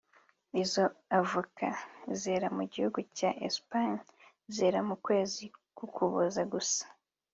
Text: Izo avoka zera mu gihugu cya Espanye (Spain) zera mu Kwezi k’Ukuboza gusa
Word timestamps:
Izo 0.61 0.85
avoka 1.19 1.67
zera 2.21 2.47
mu 2.57 2.63
gihugu 2.73 2.99
cya 3.17 3.31
Espanye 3.47 3.97
(Spain) 3.99 4.53
zera 4.55 4.79
mu 4.87 4.95
Kwezi 5.05 5.43
k’Ukuboza 5.75 6.41
gusa 6.53 6.83